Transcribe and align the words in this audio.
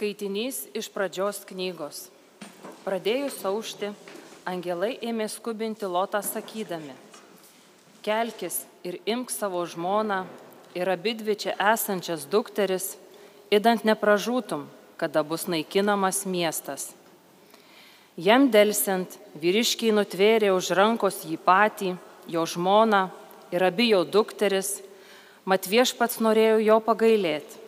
Skaitinys 0.00 0.62
iš 0.72 0.86
pradžios 0.88 1.42
knygos. 1.44 2.06
Pradėjus 2.86 3.34
aušti, 3.44 3.90
angelai 4.48 4.94
ėmė 5.04 5.26
skubinti 5.28 5.84
lotą 5.84 6.22
sakydami, 6.24 6.94
kelkis 8.00 8.62
ir 8.80 8.96
imk 9.04 9.28
savo 9.28 9.60
žmoną 9.68 10.22
ir 10.72 10.88
abidvi 10.88 11.34
čia 11.42 11.52
esančias 11.74 12.24
dukteris, 12.32 12.94
įdant 13.52 13.84
nepražūtum, 13.84 14.62
kada 14.96 15.20
bus 15.20 15.44
naikinamas 15.52 16.22
miestas. 16.24 16.94
Jam 18.16 18.48
dėlsiant, 18.48 19.18
vyriškiai 19.36 19.92
nutvėrė 19.92 20.54
už 20.56 20.72
rankos 20.80 21.26
jį 21.28 21.36
patį, 21.44 21.92
jo 22.24 22.46
žmoną 22.48 23.02
ir 23.52 23.68
abi 23.68 23.90
jo 23.92 24.00
dukteris, 24.08 24.78
mat 25.44 25.68
viešpats 25.68 26.24
norėjo 26.24 26.56
jo 26.70 26.80
pagailėti. 26.88 27.60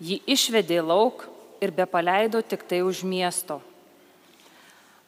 Jį 0.00 0.22
išvedė 0.24 0.80
lauk 0.80 1.28
ir 1.64 1.72
be 1.72 1.86
paleido 1.88 2.42
tik 2.44 2.66
tai 2.68 2.82
už 2.84 3.02
miesto. 3.08 3.60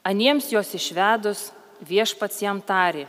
Aniems 0.07 0.49
jos 0.55 0.73
išvedus 0.79 1.51
viešpats 1.85 2.41
jam 2.41 2.61
tarė, 2.63 3.05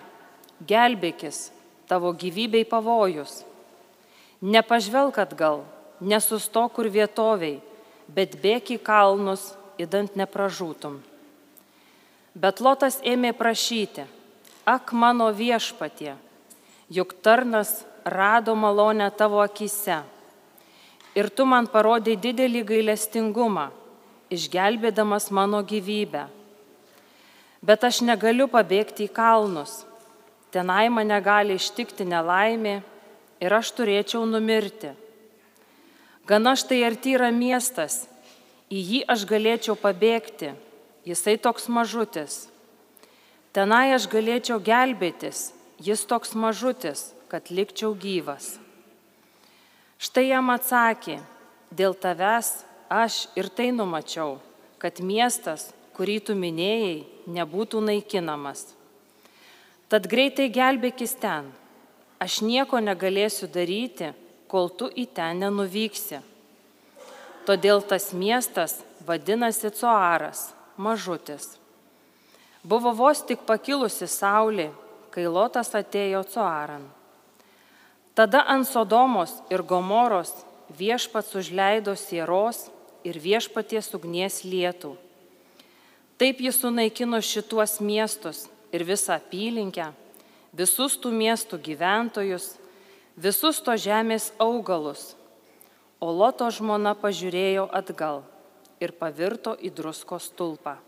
gelbėkis, 0.68 1.52
tavo 1.88 2.12
gyvybei 2.12 2.66
pavojus. 2.68 3.44
Nepažvelk 4.42 5.18
atgal, 5.22 5.64
nesustok 6.02 6.76
kur 6.76 6.90
vietoviai, 6.92 7.62
bet 8.08 8.38
bėk 8.42 8.76
į 8.76 8.80
kalnus, 8.84 9.54
įdant 9.78 10.18
nepražūtum. 10.18 11.00
Bet 12.38 12.62
Lotas 12.62 13.00
ėmė 13.06 13.32
prašyti, 13.34 14.06
ak 14.66 14.94
mano 14.94 15.30
viešpatie, 15.34 16.18
juk 16.90 17.16
tarnas 17.22 17.86
rado 18.06 18.54
malonę 18.58 19.10
tavo 19.14 19.42
akise 19.42 20.02
ir 21.18 21.30
tu 21.34 21.46
man 21.50 21.66
parodai 21.66 22.14
didelį 22.22 22.62
gailestingumą, 22.72 23.72
išgelbėdamas 24.30 25.32
mano 25.34 25.64
gyvybę. 25.66 26.28
Bet 27.66 27.86
aš 27.88 28.04
negaliu 28.06 28.46
pabėgti 28.52 29.08
į 29.08 29.14
kalnus, 29.16 29.80
tenai 30.54 30.86
mane 30.94 31.18
gali 31.26 31.58
ištikti 31.58 32.06
nelaimė 32.06 32.76
ir 33.42 33.58
aš 33.60 33.74
turėčiau 33.80 34.28
numirti. 34.30 34.94
Gana 36.30 36.54
štai 36.60 36.84
arti 36.86 37.16
yra 37.18 37.32
miestas, 37.32 38.06
į 38.70 38.84
jį 38.92 39.02
aš 39.10 39.26
galėčiau 39.26 39.78
pabėgti, 39.80 40.52
jisai 41.08 41.38
toks 41.42 41.66
mažutis. 41.72 42.46
Tenai 43.56 43.96
aš 43.96 44.06
galėčiau 44.12 44.60
gelbėtis, 44.62 45.50
jis 45.82 46.06
toks 46.06 46.36
mažutis, 46.38 47.08
kad 47.32 47.50
likčiau 47.50 47.96
gyvas. 47.98 48.58
Štai 49.98 50.28
jam 50.30 50.52
atsakė, 50.54 51.18
dėl 51.74 51.96
tavęs 51.98 52.52
aš 52.94 53.26
ir 53.40 53.50
tai 53.50 53.72
numačiau, 53.74 54.38
kad 54.78 55.02
miestas, 55.02 55.72
kurį 55.98 56.20
tu 56.28 56.36
minėjai, 56.38 57.02
nebūtų 57.34 57.82
naikinamas. 57.82 58.68
Tad 59.90 60.06
greitai 60.12 60.52
gelbėkis 60.54 61.16
ten. 61.18 61.50
Aš 62.22 62.42
nieko 62.46 62.78
negalėsiu 62.84 63.50
daryti, 63.50 64.12
kol 64.52 64.70
tu 64.70 64.90
į 64.90 65.08
ten 65.18 65.42
nenuvyksi. 65.42 66.22
Todėl 67.48 67.82
tas 67.82 68.12
miestas 68.14 68.82
vadinasi 69.08 69.72
Coaras, 69.72 70.52
mažutis. 70.78 71.56
Buvo 72.68 72.92
vos 72.92 73.24
tik 73.24 73.46
pakilusi 73.48 74.10
saulė, 74.12 74.70
kai 75.10 75.26
Lotas 75.26 75.72
atėjo 75.78 76.26
Coaran. 76.28 76.84
Tada 78.18 78.42
ant 78.50 78.66
Sodomos 78.66 79.36
ir 79.54 79.62
Gomoros 79.62 80.32
viešpats 80.74 81.36
užleido 81.38 81.94
sieros 81.94 82.64
ir 83.06 83.20
viešpaties 83.22 83.94
ugnies 83.94 84.42
lietų. 84.42 84.96
Taip 86.18 86.42
jis 86.42 86.58
sunaikino 86.58 87.20
šituos 87.22 87.78
miestus 87.78 88.48
ir 88.74 88.82
visą 88.82 89.20
apylinkę, 89.20 89.92
visus 90.50 90.98
tų 90.98 91.12
miestų 91.14 91.62
gyventojus, 91.62 92.56
visus 93.14 93.62
to 93.62 93.78
žemės 93.78 94.32
augalus. 94.42 95.14
O 96.02 96.10
Loto 96.10 96.50
žmona 96.50 96.98
pažiūrėjo 96.98 97.70
atgal 97.70 98.24
ir 98.82 98.98
pavirto 98.98 99.54
į 99.62 99.70
drusko 99.78 100.18
stulpą. 100.18 100.80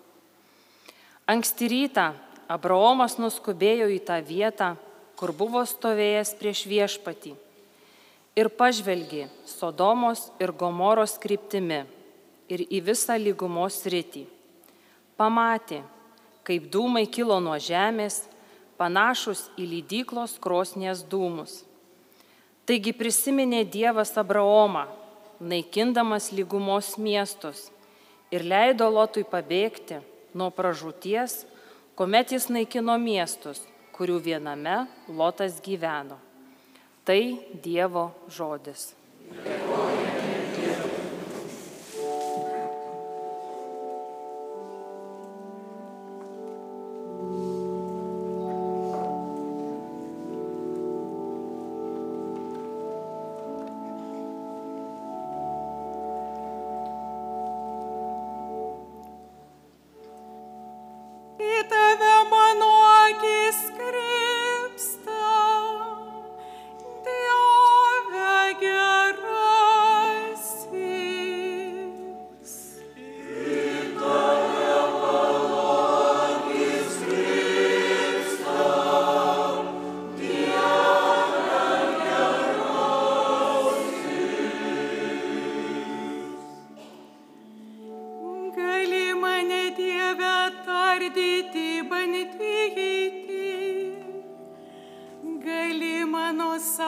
Anksti 1.29 1.69
rytą 1.69 2.09
Abraomas 2.50 3.19
nuskubėjo 3.22 3.85
į 3.94 4.01
tą 4.01 4.18
vietą, 4.25 4.73
kur 5.19 5.34
buvo 5.35 5.66
stovėjęs 5.68 6.31
prieš 6.40 6.63
viešpatį 6.72 7.34
ir 8.40 8.47
pažvelgė 8.56 9.28
Sodomos 9.44 10.30
ir 10.40 10.53
Gomoros 10.56 11.18
kryptimi 11.19 11.81
ir 12.47 12.63
į 12.63 12.80
visą 12.88 13.18
lygumos 13.19 13.81
rytį. 13.91 14.24
Pamatė, 15.19 15.81
kaip 16.47 16.69
dūmai 16.72 17.03
kilo 17.12 17.41
nuo 17.44 17.57
žemės, 17.59 18.22
panašus 18.80 19.50
į 19.59 19.68
lydyklos 19.74 20.38
krosnės 20.40 21.03
dūmus. 21.12 21.66
Taigi 22.63 22.94
prisiminė 22.96 23.66
Dievas 23.68 24.13
Abraomą, 24.22 24.86
naikindamas 25.40 26.30
lygumos 26.31 26.94
miestus 26.96 27.68
ir 28.31 28.46
leido 28.47 28.88
Lotui 28.88 29.25
pabėgti 29.28 30.00
nuo 30.38 30.47
pražūties, 30.53 31.44
kuomet 32.00 32.31
jis 32.31 32.47
naikino 32.53 32.96
miestus 33.01 33.66
kurių 33.99 34.21
viename 34.23 34.85
Lotas 35.11 35.59
gyveno. 35.65 36.15
Tai 37.03 37.21
Dievo 37.63 38.07
žodis. 38.31 38.93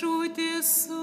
savo 0.00 0.24
jo. 0.24 0.99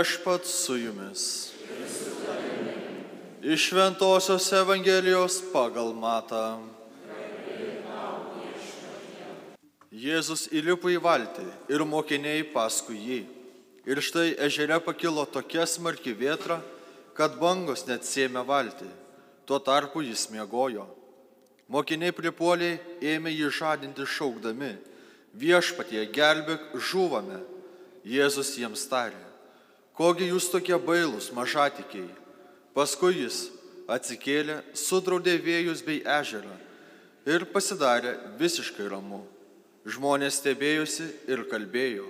Viešpat 0.00 0.46
su 0.46 0.76
jumis. 0.76 1.52
Iš 3.42 3.72
Ventosios 3.72 4.52
Evangelijos 4.52 5.34
pagal 5.52 5.92
Matą. 5.92 6.56
Jėzus 9.92 10.46
įlipo 10.56 10.88
į 10.88 10.96
valtį 11.04 11.44
ir 11.68 11.84
mokiniai 11.84 12.48
paskui 12.48 12.96
jį. 12.96 13.20
Ir 13.84 14.00
štai 14.00 14.38
ežere 14.48 14.80
pakilo 14.80 15.28
tokia 15.28 15.68
smarki 15.68 16.16
vėtra, 16.16 16.62
kad 17.12 17.36
bangos 17.36 17.84
net 17.84 18.08
sėmė 18.08 18.40
valtį. 18.48 18.88
Tuo 19.44 19.60
tarpu 19.60 20.00
jis 20.00 20.30
miegojo. 20.32 20.88
Mokiniai 21.68 22.16
pripuoliai 22.16 22.80
ėmė 23.04 23.36
jį 23.36 23.52
žadinti 23.52 24.08
šaukdami. 24.08 24.78
Viešpatie 25.36 26.08
gelbėk, 26.08 26.70
žuvame. 26.88 27.44
Jėzus 28.00 28.56
jiems 28.56 28.88
tarė. 28.88 29.28
Kogi 30.00 30.30
jūs 30.30 30.46
tokie 30.48 30.78
bailūs, 30.80 31.26
mažatikiai? 31.36 32.06
Paskui 32.72 33.18
jis 33.18 33.50
atsikėlė, 33.84 34.62
sudraudė 34.72 35.34
vėjus 35.44 35.82
bei 35.84 35.98
ežerą 36.00 36.54
ir 37.28 37.44
pasidarė 37.52 38.14
visiškai 38.40 38.86
ramu. 38.88 39.18
Žmonės 39.84 40.38
stebėjosi 40.40 41.04
ir 41.28 41.42
kalbėjo, 41.50 42.06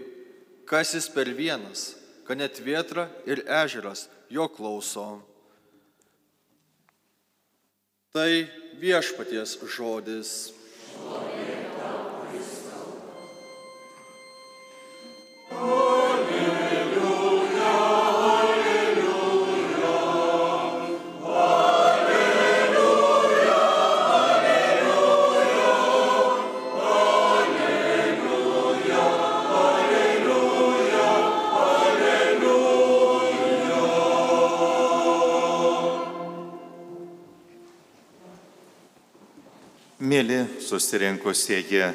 kas 0.70 0.94
jis 0.94 1.10
per 1.10 1.32
vienas, 1.34 1.96
kad 2.28 2.38
net 2.38 2.62
vietra 2.62 3.08
ir 3.26 3.42
ežeras 3.42 4.06
jo 4.30 4.46
klauso. 4.46 5.08
Tai 8.14 8.30
viešpaties 8.78 9.58
žodis. 9.66 10.52
Mėly 40.20 40.60
susirinkusieji 40.60 41.86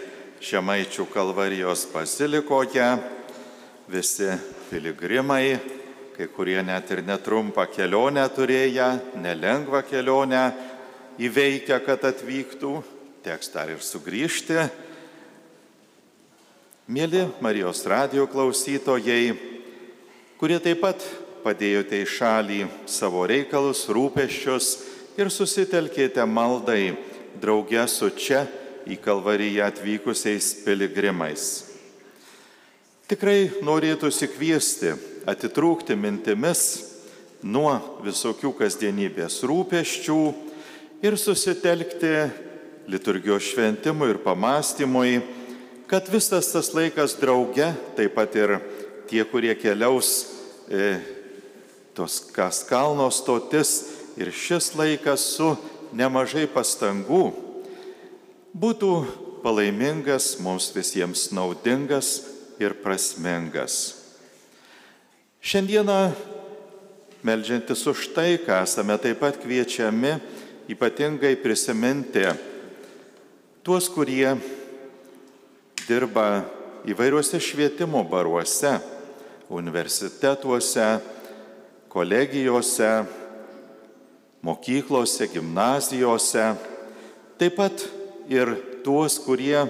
Žemaičių 0.42 1.04
kalvarijos 1.14 1.84
bazilikoje, 1.92 2.88
visi 3.86 4.32
piligrimai, 4.72 5.60
kai 6.16 6.26
kurie 6.34 6.58
net 6.66 6.90
ir 6.90 7.04
netrumpą 7.06 7.68
kelionę 7.70 8.24
turėję, 8.34 8.88
nelengvą 9.22 9.84
kelionę 9.86 10.42
įveikę, 11.22 11.78
kad 11.86 12.10
atvyktų, 12.10 12.74
teks 13.22 13.54
dar 13.54 13.70
ir 13.76 13.86
sugrįžti. 13.86 14.58
Mėly 16.90 17.28
Marijos 17.46 17.86
radio 17.86 18.26
klausytojai, 18.26 19.36
kurie 20.42 20.58
taip 20.66 20.82
pat 20.82 21.12
padėjote 21.46 22.02
į 22.02 22.14
šalį 22.18 22.64
savo 22.90 23.28
reikalus, 23.30 23.86
rūpeščius 23.86 24.78
ir 25.22 25.30
susitelkėte 25.30 26.26
maldai 26.26 27.14
drauge 27.42 27.88
su 27.92 28.10
čia 28.16 28.46
į 28.86 28.98
Kalvariją 29.02 29.66
atvykusiais 29.66 30.52
piligrimais. 30.66 31.46
Tikrai 33.10 33.62
norėtųsi 33.66 34.30
kviesti 34.34 34.96
atitrūkti 35.30 35.98
mintimis 35.98 36.62
nuo 37.46 37.76
visokių 38.06 38.54
kasdienybės 38.58 39.44
rūpeščių 39.46 40.20
ir 41.06 41.18
susitelkti 41.22 42.14
liturgijos 42.90 43.52
šventimui 43.52 44.10
ir 44.14 44.22
pamastymui, 44.24 45.20
kad 45.90 46.10
visas 46.10 46.50
tas 46.54 46.72
laikas 46.74 47.18
drauge, 47.22 47.68
taip 47.98 48.16
pat 48.18 48.34
ir 48.38 48.58
tie, 49.10 49.22
kurie 49.30 49.54
keliaus 49.58 50.12
e, 50.70 50.96
tos 51.98 52.20
kas 52.34 52.64
kalno 52.66 53.12
stotis 53.14 53.78
ir 54.18 54.32
šis 54.34 54.74
laikas 54.78 55.30
su 55.36 55.54
nemažai 55.96 56.46
pastangų 56.52 57.30
būtų 58.56 58.92
palaimingas, 59.44 60.36
mums 60.44 60.72
visiems 60.76 61.30
naudingas 61.36 62.18
ir 62.60 62.76
prasmingas. 62.84 63.96
Šiandieną, 65.46 66.16
melžiantis 67.26 67.84
už 67.88 68.10
tai, 68.16 68.36
ką 68.42 68.64
esame 68.66 68.98
taip 69.02 69.22
pat 69.22 69.38
kviečiami 69.40 70.16
ypatingai 70.72 71.36
prisiminti 71.38 72.26
tuos, 73.62 73.86
kurie 73.94 74.34
dirba 75.86 76.46
įvairiuose 76.90 77.38
švietimo 77.42 78.02
baruose, 78.10 78.80
universitetuose, 79.54 80.88
kolegijose, 81.94 82.90
mokyklose, 84.46 85.28
gimnazijose, 85.34 86.54
taip 87.40 87.58
pat 87.58 87.86
ir 88.30 88.54
tuos, 88.86 89.18
kurie 89.26 89.66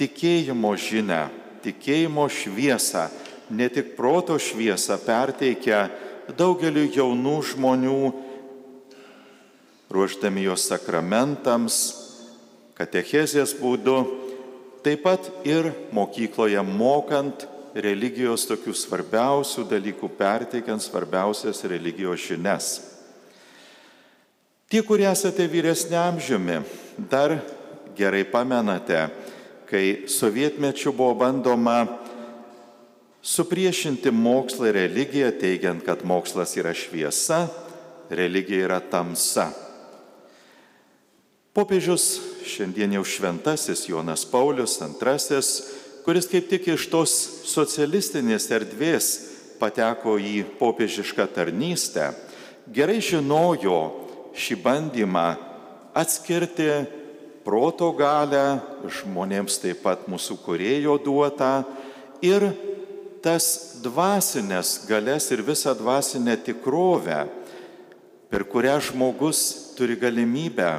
tikėjimo 0.00 0.74
žinę, 0.76 1.28
tikėjimo 1.64 2.26
šviesą, 2.28 3.08
ne 3.50 3.68
tik 3.72 3.94
proto 3.96 4.36
šviesą 4.40 4.98
perteikia 5.04 5.88
daugeliu 6.36 6.84
jaunų 6.92 7.36
žmonių, 7.52 8.00
ruoždami 9.90 10.44
juos 10.46 10.68
sakramentams, 10.70 11.80
katechezės 12.78 13.56
būdu, 13.58 13.96
taip 14.84 15.02
pat 15.04 15.26
ir 15.48 15.72
mokykloje 15.96 16.62
mokant 16.64 17.48
religijos 17.74 18.46
tokių 18.48 18.74
svarbiausių 18.76 19.66
dalykų, 19.70 20.12
perteikiant 20.18 20.82
svarbiausias 20.82 21.64
religijos 21.68 22.22
žinias. 22.28 22.89
Tie, 24.70 24.84
kurie 24.86 25.08
esate 25.10 25.48
vyresnė 25.50 25.96
amžiumi, 25.98 26.60
dar 27.10 27.32
gerai 27.98 28.20
pamenate, 28.22 29.08
kai 29.66 30.06
sovietmečiu 30.06 30.92
buvo 30.94 31.16
bandoma 31.24 31.88
supriešinti 33.18 34.12
mokslą 34.14 34.68
ir 34.70 34.76
religiją, 34.78 35.32
teigiant, 35.40 35.82
kad 35.82 36.04
mokslas 36.06 36.54
yra 36.54 36.70
šviesa, 36.70 37.48
religija 38.14 38.68
yra 38.68 38.78
tamsa. 38.78 39.48
Popiežius 41.50 42.20
šiandien 42.46 42.94
jau 42.94 43.02
šventasis 43.02 43.88
Jonas 43.90 44.22
Paulius 44.22 44.76
II, 44.78 45.40
kuris 46.06 46.30
kaip 46.30 46.46
tik 46.46 46.68
iš 46.76 46.86
tos 46.94 47.16
socialistinės 47.50 48.46
erdvės 48.54 49.10
pateko 49.58 50.14
į 50.14 50.44
popiežišką 50.62 51.26
tarnystę, 51.34 52.12
gerai 52.70 53.00
žinojo 53.02 53.99
šį 54.36 54.56
bandymą 54.62 55.26
atskirti 55.96 56.68
proto 57.44 57.90
galę, 57.96 58.60
žmonėms 58.84 59.58
taip 59.62 59.82
pat 59.84 60.06
mūsų 60.10 60.38
kurėjo 60.44 60.98
duotą 61.02 61.64
ir 62.24 62.50
tas 63.24 63.80
dvasinės 63.84 64.84
galės 64.88 65.30
ir 65.34 65.42
visą 65.44 65.74
dvasinę 65.76 66.36
tikrovę, 66.44 67.24
per 68.30 68.46
kurią 68.48 68.78
žmogus 68.90 69.74
turi 69.76 69.96
galimybę 69.98 70.70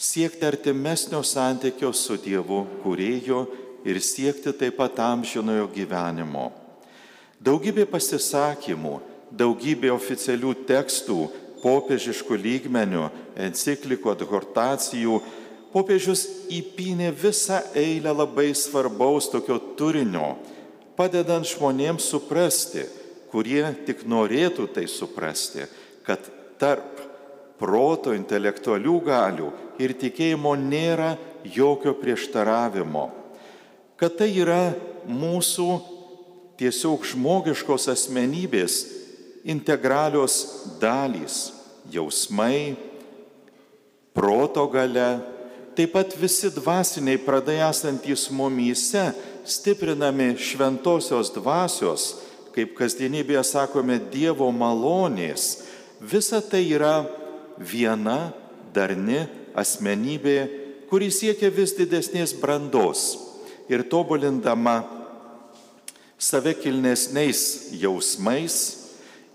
siekti 0.00 0.46
artimesnio 0.46 1.20
santykio 1.22 1.92
su 1.92 2.16
Dievu 2.16 2.62
kurėjo 2.80 3.42
ir 3.84 4.00
siekti 4.00 4.52
taip 4.56 4.78
pat 4.80 4.96
amžinojo 5.04 5.66
gyvenimo. 5.74 6.48
Daugybė 7.40 7.84
pasisakymų, 7.88 8.94
daugybė 9.28 9.92
oficialių 9.92 10.54
tekstų 10.68 11.18
popiežiškų 11.62 12.38
lygmenių, 12.40 13.08
enciklikų, 13.48 14.14
adhortacijų, 14.14 15.20
popiežius 15.74 16.26
įpynė 16.50 17.10
visą 17.14 17.60
eilę 17.78 18.14
labai 18.22 18.50
svarbaus 18.58 19.30
tokio 19.32 19.58
turinio, 19.78 20.34
padedant 20.98 21.46
žmonėms 21.48 22.08
suprasti, 22.12 22.86
kurie 23.30 23.62
tik 23.86 24.02
norėtų 24.10 24.66
tai 24.74 24.88
suprasti, 24.90 25.68
kad 26.06 26.24
tarp 26.60 26.98
proto, 27.60 28.14
intelektualių 28.16 28.96
galių 29.06 29.50
ir 29.80 29.94
tikėjimo 30.00 30.54
nėra 30.58 31.14
jokio 31.44 31.94
prieštaravimo, 31.96 33.06
kad 34.00 34.16
tai 34.18 34.30
yra 34.40 34.72
mūsų 35.08 35.68
tiesiog 36.60 37.04
žmogiškos 37.08 37.88
asmenybės 37.92 38.80
integralios 39.44 40.76
dalys- 40.80 41.52
jausmai, 41.94 42.76
proto 44.14 44.66
gale, 44.66 45.20
taip 45.74 45.92
pat 45.92 46.14
visi 46.14 46.50
dvasiniai 46.50 47.18
pradai 47.18 47.60
esantys 47.64 48.28
mumyse, 48.30 49.14
stiprinami 49.44 50.36
šventosios 50.36 51.30
dvasios, 51.32 52.16
kaip 52.54 52.74
kasdienybėje 52.74 53.44
sakome, 53.46 53.98
Dievo 54.10 54.50
malonės, 54.52 55.64
visa 56.00 56.40
tai 56.40 56.64
yra 56.68 57.06
viena 57.58 58.32
darni 58.74 59.28
asmenybė, 59.54 60.38
kuri 60.90 61.10
siekia 61.10 61.50
vis 61.54 61.72
didesnės 61.78 62.34
brandos 62.34 63.18
ir 63.70 63.84
tobulindama 63.86 64.82
save 66.18 66.54
kilnesniais 66.58 67.70
jausmais, 67.80 68.79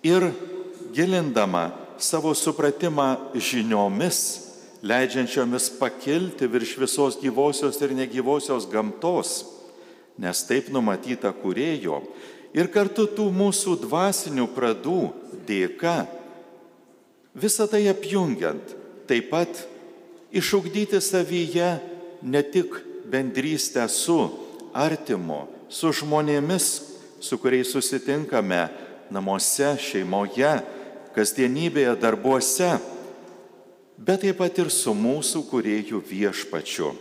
ir 0.05 0.29
gilindama 0.93 1.71
savo 1.97 2.33
supratimą 2.37 3.33
žiniomis, 3.33 4.19
leidžiančiomis 4.85 5.71
pakilti 5.79 6.47
virš 6.47 6.75
visos 6.77 7.17
gyvosios 7.17 7.79
ir 7.81 7.95
negyvosios 7.97 8.67
gamtos, 8.69 9.41
nes 10.21 10.43
taip 10.45 10.69
numatyta 10.69 11.33
kurėjo, 11.33 12.03
ir 12.53 12.69
kartu 12.71 13.07
tų 13.09 13.31
mūsų 13.33 13.79
dvasinių 13.81 14.45
pradų 14.53 14.99
dėka, 15.47 16.05
visą 17.33 17.65
tai 17.71 17.87
apjungiant, 17.89 18.75
taip 19.09 19.31
pat 19.33 19.65
išugdyti 20.35 21.01
savyje 21.01 21.79
ne 22.21 22.41
tik 22.45 22.77
bendrystę 23.09 23.87
su 23.89 24.19
artimu, 24.75 25.47
su 25.69 25.91
žmonėmis, 25.95 26.67
su 27.19 27.37
kuriais 27.41 27.71
susitinkame, 27.73 28.67
namuose, 29.13 29.75
šeimoje, 29.81 30.51
kasdienybėje, 31.15 31.95
darbuose, 32.01 32.75
bet 33.97 34.25
taip 34.25 34.39
pat 34.41 34.59
ir 34.59 34.71
su 34.73 34.93
mūsų 34.95 35.45
kuriejų 35.49 36.01
viešpačiu. 36.03 36.91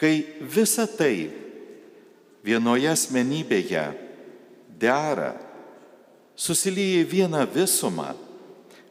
Kai 0.00 0.24
visa 0.40 0.88
tai 0.90 1.30
vienoje 2.44 2.90
asmenybėje 2.90 3.84
dera, 4.80 5.32
susilyja 6.34 7.04
į 7.04 7.08
vieną 7.08 7.44
visumą, 7.54 8.10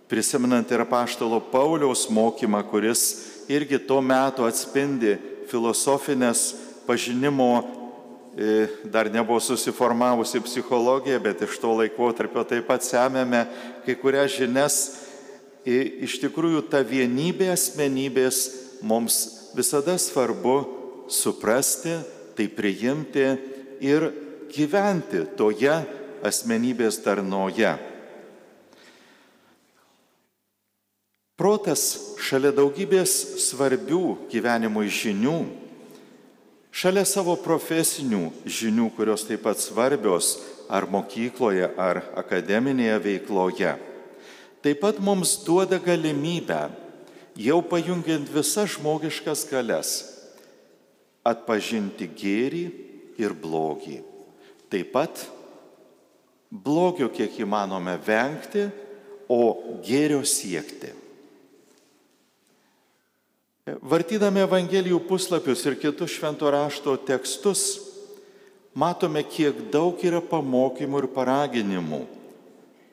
prisimenant 0.08 0.72
ir 0.72 0.86
paštalo 0.88 1.42
Pauliaus 1.52 2.08
mokymą, 2.08 2.64
kuris 2.72 3.04
irgi 3.52 3.82
tuo 3.84 4.00
metu 4.02 4.48
atspindi 4.48 5.18
filosofinės 5.52 6.54
pažinimo 6.88 7.83
dar 8.84 9.12
nebuvo 9.14 9.40
susiformavusi 9.40 10.42
psichologija, 10.42 11.20
bet 11.20 11.42
iš 11.46 11.60
to 11.62 11.74
laikotarpio 11.78 12.44
taip 12.50 12.68
pat 12.68 12.86
semėme 12.86 13.46
kai 13.86 13.96
kurias 14.00 14.34
žinias. 14.34 14.78
Iš 15.64 16.18
tikrųjų, 16.26 16.66
ta 16.68 16.82
vienybė 16.84 17.54
asmenybės 17.54 18.40
mums 18.84 19.20
visada 19.56 19.96
svarbu 20.02 20.58
suprasti, 21.08 21.96
tai 22.34 22.50
priimti 22.50 23.28
ir 23.86 24.10
gyventi 24.52 25.24
toje 25.38 25.76
asmenybės 26.26 27.00
darnoje. 27.06 27.76
Protas 31.38 32.16
šalia 32.22 32.52
daugybės 32.56 33.14
svarbių 33.48 34.30
gyvenimui 34.32 34.90
žinių 34.94 35.38
Šalia 36.74 37.04
savo 37.06 37.36
profesinių 37.38 38.32
žinių, 38.50 38.88
kurios 38.96 39.28
taip 39.28 39.44
pat 39.46 39.60
svarbios 39.62 40.40
ar 40.74 40.88
mokykloje, 40.90 41.68
ar 41.78 42.00
akademinėje 42.18 42.96
veikloje, 43.04 43.76
taip 44.66 44.82
pat 44.82 44.98
mums 44.98 45.36
duoda 45.46 45.78
galimybę, 45.78 46.64
jau 47.38 47.60
pajungiant 47.62 48.26
visas 48.34 48.74
žmogiškas 48.74 49.46
galias, 49.52 49.92
atpažinti 51.22 52.10
gėrį 52.10 52.66
ir 53.22 53.38
blogį. 53.38 54.00
Taip 54.74 54.90
pat 54.98 55.28
blogio 56.50 57.12
kiek 57.14 57.38
įmanome 57.46 58.00
vengti, 58.02 58.66
o 59.30 59.80
gėrio 59.86 60.24
siekti. 60.26 61.03
Vartydami 63.64 64.42
Evangelijų 64.44 64.98
puslapius 65.08 65.62
ir 65.64 65.78
kitus 65.80 66.12
švento 66.18 66.50
rašto 66.52 66.98
tekstus, 67.00 67.62
matome, 68.76 69.22
kiek 69.24 69.56
daug 69.72 70.02
yra 70.04 70.20
pamokymų 70.20 71.00
ir 71.00 71.08
paraginimų, 71.16 72.02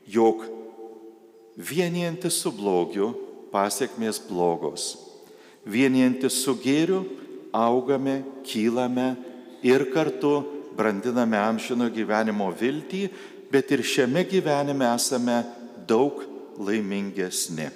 jog 0.06 0.44
vienijantis 1.58 2.38
su 2.44 2.54
blogiu 2.54 3.10
pasiekmės 3.50 4.22
blogos, 4.28 4.94
vienijantis 5.66 6.38
su 6.44 6.54
gėriu 6.62 7.02
augame, 7.50 8.20
kylame 8.46 9.16
ir 9.66 9.88
kartu 9.90 10.36
brandiname 10.78 11.42
amžino 11.50 11.90
gyvenimo 11.90 12.46
viltį, 12.54 13.08
bet 13.50 13.74
ir 13.74 13.82
šiame 13.82 14.22
gyvenime 14.22 14.86
esame 14.94 15.42
daug 15.82 16.22
laimingesni. 16.62 17.72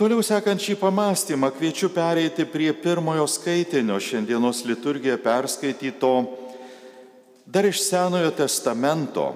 Toliau 0.00 0.22
sekant 0.24 0.56
šį 0.56 0.78
pamastymą, 0.80 1.50
kviečiu 1.52 1.90
pereiti 1.92 2.46
prie 2.48 2.70
pirmojo 2.72 3.26
skaitinio 3.28 3.98
šiandienos 4.00 4.62
liturgiją 4.64 5.18
perskaityto 5.20 6.12
dar 7.44 7.68
iš 7.68 7.82
Senojo 7.84 8.30
testamento. 8.32 9.26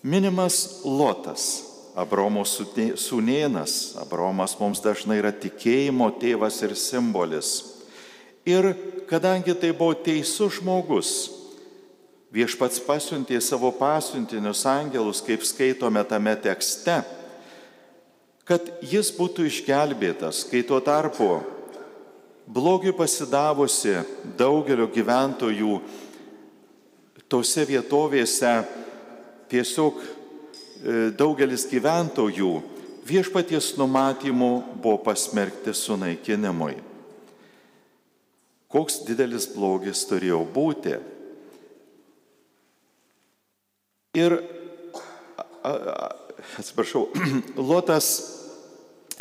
Minimas 0.00 0.80
Lotas, 0.88 1.44
Abromo 1.92 2.46
sūnėnas. 2.48 3.74
Abromas 4.00 4.56
mums 4.56 4.80
dažnai 4.80 5.20
yra 5.20 5.34
tikėjimo 5.36 6.08
tėvas 6.16 6.62
ir 6.64 6.72
simbolis. 6.72 7.52
Ir 8.48 8.70
kadangi 9.04 9.52
tai 9.52 9.74
buvo 9.76 9.92
teisus 10.00 10.62
žmogus, 10.62 11.12
viešpats 12.32 12.80
pasiuntė 12.88 13.36
savo 13.44 13.68
pasiuntinius 13.76 14.64
angelus, 14.64 15.20
kaip 15.20 15.44
skaitome 15.44 16.08
tame 16.08 16.38
tekste, 16.40 17.02
kad 18.48 18.64
jis 18.80 19.10
būtų 19.12 19.44
išgelbėtas, 19.50 20.46
kai 20.48 20.62
tuo 20.64 20.80
tarpu 20.80 21.42
blogiui 22.48 22.94
pasidavusi 22.96 23.98
daugelio 24.40 24.88
gyventojų 24.88 25.74
tose 27.28 27.66
vietovėse 27.68 28.52
tiesiog 29.52 30.00
e, 30.00 30.08
daugelis 31.12 31.66
gyventojų 31.68 32.52
viešpaties 33.08 33.74
numatymų 33.76 34.50
buvo 34.80 34.96
pasmerkti 35.04 35.76
sunaikinimui. 35.76 36.78
Koks 38.68 39.02
didelis 39.08 39.46
blogis 39.52 40.02
turėjo 40.08 40.42
būti. 40.52 40.96
Ir, 44.16 44.34
atsiprašau, 45.64 47.06
Lotas 47.70 48.37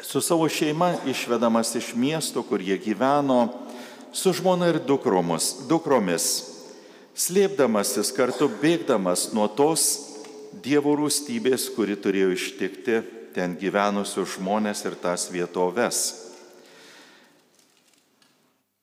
su 0.04 0.22
savo 0.22 0.50
šeima 0.50 0.96
išvedamas 1.08 1.76
iš 1.76 1.94
miesto, 1.96 2.44
kur 2.44 2.62
jie 2.62 2.78
gyveno, 2.78 3.48
su 4.14 4.34
žmona 4.34 4.70
ir 4.70 4.80
dukromis, 4.86 5.54
dukromis 5.70 6.58
slėpdamasis 7.18 8.14
kartu 8.14 8.50
bėgdamas 8.62 9.32
nuo 9.34 9.50
tos 9.50 10.04
Dievo 10.58 10.96
rūstybės, 10.98 11.68
kuri 11.76 11.98
turėjo 12.00 12.32
ištikti 12.34 13.02
ten 13.36 13.54
gyvenusius 13.60 14.38
žmonės 14.38 14.80
ir 14.88 14.96
tas 14.98 15.28
vietoves. 15.30 16.00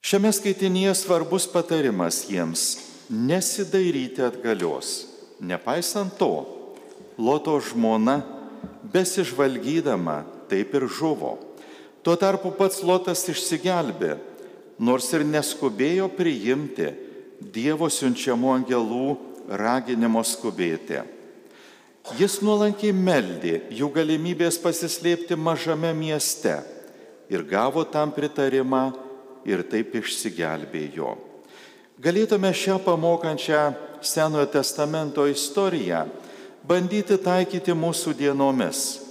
Šiame 0.05 0.31
skaitinėje 0.37 0.93
svarbus 1.01 1.49
patarimas 1.51 2.27
jiems- 2.29 2.79
nesidairyti 3.31 4.23
atgalios. 4.23 5.07
Nepaisant 5.41 6.15
to, 6.19 6.47
Loto 7.19 7.59
žmona, 7.61 8.23
besižvalgydama, 8.83 10.25
taip 10.51 10.75
ir 10.77 10.89
žuvo. 10.89 11.37
Tuo 12.05 12.17
tarpu 12.21 12.53
pats 12.53 12.83
Lotas 12.85 13.23
išsigelbė, 13.33 14.19
nors 14.79 15.09
ir 15.17 15.25
neskubėjo 15.25 16.11
priimti 16.13 16.91
Dievo 17.55 17.89
siunčiamų 17.93 18.51
angelų 18.55 19.17
raginimo 19.49 20.23
skubėti. 20.25 21.03
Jis 22.19 22.39
nuolankiai 22.45 22.93
meldė 22.93 23.63
jų 23.73 23.89
galimybės 23.95 24.59
pasislėpti 24.61 25.37
mažame 25.41 25.95
mieste 25.97 26.59
ir 27.33 27.45
gavo 27.49 27.85
tam 27.89 28.13
pritarimą 28.13 28.91
ir 29.49 29.65
taip 29.69 29.97
išsigelbėjo. 30.01 31.15
Galėtume 32.05 32.51
šią 32.53 32.81
pamokančią 32.85 33.65
Senojo 34.05 34.45
testamento 34.53 35.25
istoriją 35.25 36.03
bandyti 36.69 37.17
taikyti 37.17 37.73
mūsų 37.73 38.13
dienomis 38.19 39.04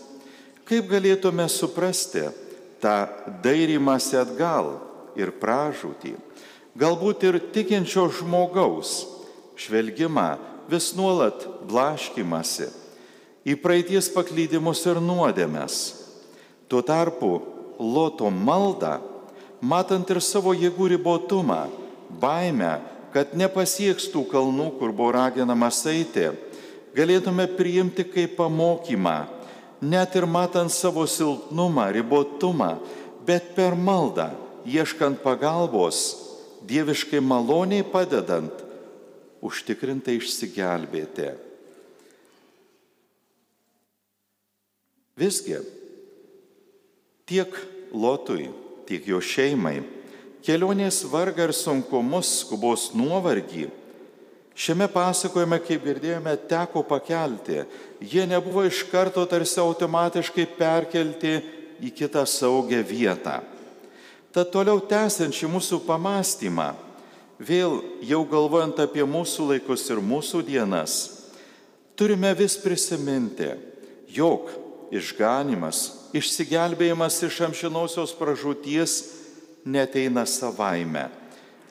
Kaip 0.74 0.88
galėtume 0.90 1.44
suprasti 1.54 2.24
tą 2.82 2.94
dairimąsi 3.46 4.16
atgal 4.18 4.72
ir 5.14 5.30
pražūtį, 5.38 6.16
galbūt 6.74 7.26
ir 7.28 7.36
tikinčio 7.54 8.08
žmogaus 8.18 8.94
žvelgimą 9.54 10.32
vis 10.72 10.88
nuolat 10.98 11.46
blaškimasi 11.70 12.72
į 13.46 13.54
praeities 13.62 14.10
paklydimus 14.16 14.82
ir 14.90 14.98
nuodėmes. 14.98 15.76
Tuo 16.66 16.82
tarpu 16.82 17.30
Loto 17.78 18.34
malda, 18.34 18.96
matant 19.62 20.10
ir 20.10 20.24
savo 20.26 20.56
jėgų 20.58 20.90
ribotumą, 20.96 21.68
baimę, 22.10 22.80
kad 23.14 23.38
nepasieks 23.38 24.10
tų 24.10 24.26
kalnų, 24.34 24.72
kur 24.82 24.90
buvo 24.90 25.14
raginamas 25.20 25.86
eiti, 25.86 26.32
galėtume 26.98 27.46
priimti 27.62 28.10
kaip 28.10 28.34
pamokymą 28.42 29.43
net 29.84 30.16
ir 30.16 30.26
matant 30.30 30.72
savo 30.72 31.04
silpnumą, 31.10 31.90
ribotumą, 31.92 32.78
bet 33.28 33.54
per 33.56 33.76
maldą, 33.76 34.32
ieškant 34.66 35.20
pagalbos, 35.24 36.16
dieviškai 36.68 37.20
maloniai 37.20 37.84
padedant, 37.84 38.54
užtikrintai 39.44 40.18
išsigelbėti. 40.22 41.34
Visgi, 45.20 45.60
tiek 47.30 47.54
Lotui, 47.94 48.48
tiek 48.90 49.06
jo 49.06 49.20
šeimai, 49.22 49.84
kelionės 50.44 51.04
vargą 51.12 51.50
ir 51.50 51.54
sunkumus, 51.54 52.32
skubos 52.42 52.90
nuovargį, 52.98 53.68
Šiame 54.54 54.86
pasakojime, 54.92 55.58
kaip 55.66 55.82
girdėjome, 55.88 56.36
teko 56.50 56.84
pakelti. 56.86 57.64
Jie 58.02 58.26
nebuvo 58.30 58.66
iš 58.68 58.84
karto 58.92 59.26
tarsi 59.26 59.58
automatiškai 59.64 60.46
perkelti 60.60 61.40
į 61.82 61.90
kitą 61.98 62.22
saugę 62.30 62.84
vietą. 62.86 63.40
Tad 64.34 64.52
toliau 64.54 64.82
tęsiant 64.90 65.34
šį 65.34 65.50
mūsų 65.56 65.80
pamastymą, 65.88 66.72
vėl 67.42 67.80
jau 68.06 68.22
galvojant 68.30 68.78
apie 68.82 69.06
mūsų 69.06 69.50
laikus 69.52 69.88
ir 69.94 70.02
mūsų 70.02 70.42
dienas, 70.46 71.00
turime 71.98 72.34
vis 72.38 72.56
prisiminti, 72.62 73.52
jog 74.10 74.50
išganimas, 74.94 75.84
išsigelbėjimas 76.14 77.20
iš 77.26 77.42
amžinosios 77.50 78.14
pražūties 78.18 78.98
neteina 79.66 80.26
savaime 80.30 81.10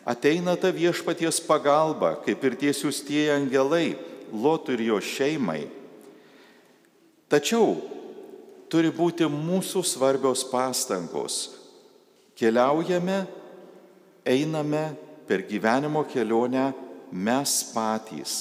ateina 0.04 0.56
ta 0.56 0.72
viešpaties 0.74 1.40
pagalba, 1.46 2.16
kaip 2.24 2.42
ir 2.44 2.58
tie 2.58 2.72
siūstieji 2.74 3.30
angelai, 3.36 3.92
Lotų 4.32 4.78
ir 4.78 4.80
jo 4.86 4.96
šeimai. 4.96 5.66
Tačiau 7.28 7.74
turi 8.72 8.88
būti 8.88 9.26
mūsų 9.28 9.82
svarbios 9.84 10.40
pastangos. 10.48 11.50
Keliaujame, 12.40 13.26
einame 14.24 14.86
per 15.28 15.44
gyvenimo 15.44 16.06
kelionę 16.08 16.70
mes 17.12 17.58
patys. 17.74 18.38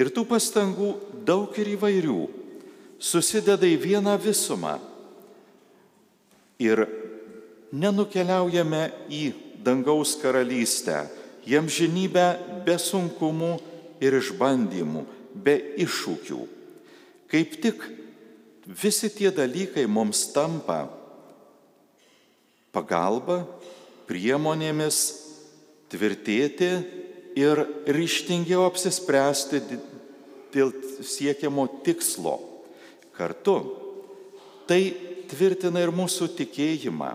Ir 0.00 0.08
tų 0.08 0.24
pastangų 0.32 0.94
daug 1.28 1.52
ir 1.60 1.74
įvairių 1.76 2.18
susideda 2.96 3.68
į 3.68 3.76
vieną 3.84 4.16
visumą. 4.24 4.78
Ir 6.64 6.86
nenukeliaujame 7.76 8.86
į 9.12 9.24
dangaus 9.64 10.16
karalystę, 10.20 11.06
jiems 11.46 11.72
žinybę 11.80 12.26
be 12.66 12.76
sunkumų 12.80 13.54
ir 14.04 14.16
išbandymų, 14.20 15.04
be 15.34 15.56
iššūkių. 15.84 16.40
Kaip 17.32 17.56
tik 17.62 17.82
visi 18.66 19.10
tie 19.12 19.32
dalykai 19.34 19.86
mums 19.90 20.26
tampa 20.34 20.84
pagalba, 22.74 23.44
priemonėmis 24.08 25.00
tvirtėti 25.92 26.70
ir 27.38 27.64
ryštingiau 27.88 28.66
apsispręsti 28.68 29.62
dėl 30.54 30.72
siekiamo 31.02 31.66
tikslo. 31.86 32.38
Kartu 33.14 33.56
tai 34.68 34.80
tvirtina 35.30 35.82
ir 35.84 35.92
mūsų 35.94 36.32
tikėjimą 36.38 37.12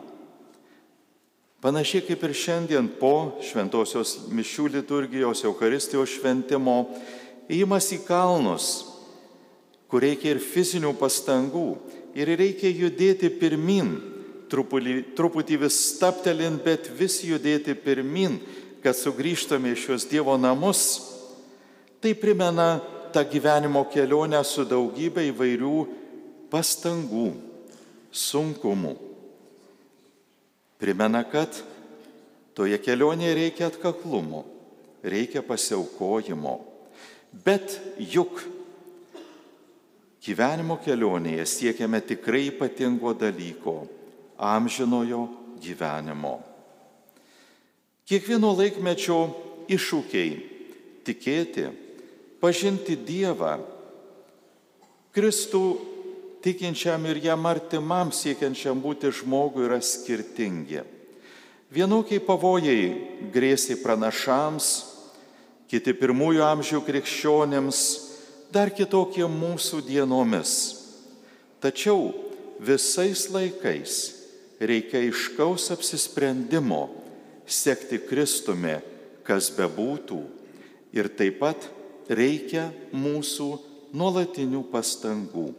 Panašiai 1.60 2.06
kaip 2.08 2.22
ir 2.24 2.32
šiandien 2.32 2.86
po 3.02 3.42
šventosios 3.44 4.16
mišių 4.32 4.70
liturgijos 4.78 5.42
Eucharistijos 5.44 6.14
šventimo 6.14 6.86
įimas 7.52 7.90
į 7.92 8.00
kalnus, 8.08 8.68
kur 9.92 10.06
reikia 10.06 10.38
ir 10.38 10.40
fizinių 10.40 10.94
pastangų, 10.96 11.74
ir 12.16 12.32
reikia 12.40 12.72
judėti 12.72 13.28
pirmin, 13.42 13.92
truputį, 14.48 14.96
truputį 15.18 15.60
vis 15.66 15.82
staptelint, 15.90 16.64
bet 16.64 16.88
vis 16.96 17.20
judėti 17.28 17.76
pirmin, 17.76 18.40
kad 18.80 18.96
sugrįžtame 18.96 19.74
į 19.74 19.82
šios 19.84 20.08
Dievo 20.08 20.38
namus. 20.40 20.86
Tai 22.00 22.16
primena 22.16 22.70
tą 23.12 23.26
gyvenimo 23.28 23.84
kelionę 23.92 24.40
su 24.48 24.64
daugybė 24.64 25.28
įvairių 25.34 25.76
pastangų, 26.56 27.34
sunkumų. 28.16 29.09
Primena, 30.80 31.26
kad 31.28 31.52
toje 32.56 32.78
kelionėje 32.80 33.36
reikia 33.36 33.68
atkaklumo, 33.68 34.46
reikia 35.04 35.44
pasiaukojimo. 35.44 36.56
Bet 37.46 37.76
juk 38.00 38.40
gyvenimo 40.24 40.80
kelionėje 40.84 41.46
siekiame 41.46 42.00
tikrai 42.02 42.48
ypatingo 42.48 43.12
dalyko 43.14 43.84
amžinojo 44.40 45.26
gyvenimo. 45.60 46.40
Kiekvieno 48.08 48.56
laikmečio 48.56 49.20
iššūkiai- 49.70 50.32
tikėti, 51.06 51.68
pažinti 52.40 52.96
Dievą, 52.96 53.60
Kristų 55.14 55.66
tikinčiam 56.44 57.06
ir 57.10 57.20
jam 57.24 57.46
artimam 57.50 58.14
siekiančiam 58.16 58.80
būti 58.82 59.12
žmogui 59.14 59.66
yra 59.68 59.80
skirtingi. 59.84 60.84
Vienokiai 61.70 62.22
pavojai 62.26 63.30
grėsė 63.34 63.78
pranašams, 63.84 64.70
kiti 65.70 65.94
pirmųjų 65.94 66.42
amžių 66.48 66.82
krikščionėms, 66.88 67.82
dar 68.50 68.72
kitokie 68.74 69.28
mūsų 69.30 69.84
dienomis. 69.86 70.54
Tačiau 71.62 72.10
visais 72.58 73.28
laikais 73.30 74.00
reikia 74.60 75.04
iškaus 75.06 75.70
apsisprendimo 75.76 76.88
sekti 77.46 78.00
Kristumi, 78.02 78.80
kas 79.28 79.52
bebūtų, 79.54 80.20
ir 80.94 81.10
taip 81.14 81.40
pat 81.44 81.70
reikia 82.10 82.70
mūsų 82.94 83.50
nuolatinių 83.94 84.64
pastangų. 84.72 85.50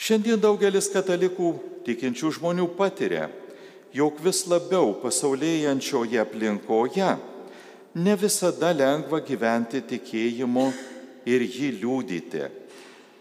Šiandien 0.00 0.40
daugelis 0.40 0.86
katalikų 0.88 1.50
tikinčių 1.84 2.30
žmonių 2.38 2.70
patiria, 2.78 3.26
jog 3.92 4.16
vis 4.24 4.46
labiau 4.48 4.94
pasaulėjančioje 5.02 6.22
aplinkoje 6.22 7.10
ne 8.00 8.14
visada 8.16 8.70
lengva 8.72 9.20
gyventi 9.20 9.82
tikėjimu 9.84 10.64
ir 11.28 11.44
jį 11.44 11.68
liūdyti. 11.82 12.46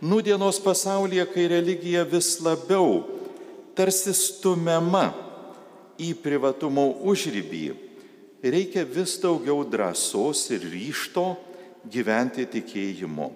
Nudienos 0.07 0.61
pasaulyje, 0.63 1.25
kai 1.33 1.49
religija 1.51 2.05
vis 2.07 2.37
labiau 2.39 3.01
tarsi 3.75 4.15
stumiama 4.15 5.09
į 5.99 6.13
privatumo 6.23 6.85
užrybį, 7.11 7.65
reikia 8.39 8.87
vis 8.87 9.17
daugiau 9.19 9.65
drąsos 9.67 10.47
ir 10.55 10.63
ryšto 10.63 11.33
gyventi 11.91 12.47
tikėjimu. 12.47 13.33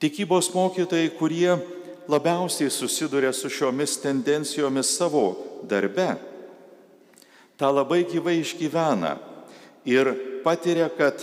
Tikybos 0.00 0.48
mokytojai, 0.56 1.12
kurie 1.18 1.58
labiausiai 2.08 2.70
susiduria 2.70 3.32
su 3.32 3.48
šiomis 3.48 3.96
tendencijomis 4.02 4.96
savo 4.96 5.26
darbe, 5.68 6.14
tą 7.56 7.70
labai 7.72 8.04
gyvai 8.08 8.40
išgyvena 8.42 9.16
ir 9.88 10.10
patiria, 10.44 10.88
kad 10.88 11.22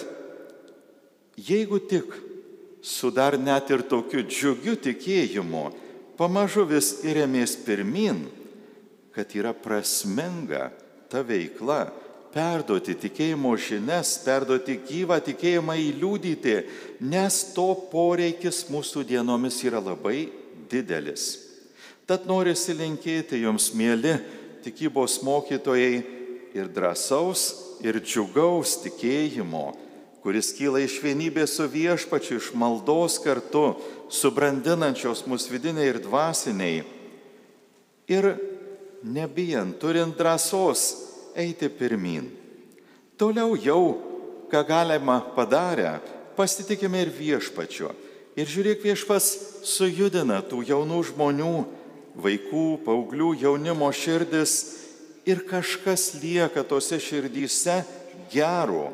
jeigu 1.38 1.80
tik 1.80 2.14
su 2.82 3.12
dar 3.12 3.38
net 3.40 3.70
ir 3.70 3.84
tokiu 3.86 4.24
džiugiu 4.26 4.76
tikėjimu 4.82 5.70
pamažu 6.18 6.66
vis 6.70 7.02
įrėmės 7.06 7.58
pirmin, 7.66 8.26
kad 9.14 9.34
yra 9.38 9.54
prasminga 9.54 10.70
ta 11.12 11.22
veikla, 11.26 11.92
perduoti 12.32 12.96
tikėjimo 12.96 13.52
žinias, 13.60 14.16
perduoti 14.24 14.78
gyvą 14.88 15.20
tikėjimą 15.26 15.76
įliūdyti, 15.90 16.56
nes 17.04 17.42
to 17.56 17.68
poreikis 17.92 18.64
mūsų 18.72 19.04
dienomis 19.10 19.60
yra 19.68 19.82
labai 19.84 20.30
didelis. 20.72 21.36
Tad 22.08 22.26
noriu 22.28 22.56
linkėti 22.56 23.44
jums, 23.44 23.74
mėly 23.78 24.18
tikybos 24.64 25.22
mokytojai, 25.24 26.22
ir 26.54 26.68
drąsaus, 26.72 27.44
ir 27.84 28.00
džiugaus 28.04 28.76
tikėjimo, 28.84 29.72
kuris 30.22 30.52
kyla 30.54 30.84
iš 30.84 31.00
vienybės 31.02 31.56
su 31.58 31.66
viešpačiu, 31.72 32.38
iš 32.38 32.52
maldos 32.58 33.18
kartu, 33.24 33.78
subrandinančios 34.12 35.24
mūsų 35.26 35.56
vidiniai 35.56 35.90
ir 35.94 36.02
dvasiniai. 36.04 36.84
Ir 38.12 38.28
nebijant, 39.02 39.80
turint 39.82 40.18
drąsos 40.18 40.86
eiti 41.40 41.72
pirmin. 41.72 42.28
Toliau 43.18 43.56
jau, 43.56 43.84
ką 44.52 44.62
galima 44.68 45.22
padarę, 45.36 46.00
pasitikime 46.36 47.06
ir 47.06 47.14
viešpačiu 47.16 47.94
Ir 48.40 48.48
žiūrėk, 48.48 48.84
viešpas 48.86 49.26
sujudina 49.68 50.40
tų 50.48 50.62
jaunų 50.70 51.02
žmonių, 51.10 51.56
vaikų, 52.22 52.68
paauglių, 52.86 53.34
jaunimo 53.42 53.90
širdis. 53.92 54.54
Ir 55.28 55.44
kažkas 55.46 56.16
lieka 56.22 56.64
tose 56.66 56.98
širdyse 56.98 57.82
gero, 58.32 58.90